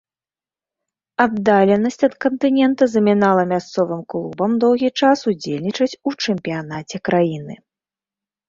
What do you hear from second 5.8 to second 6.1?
у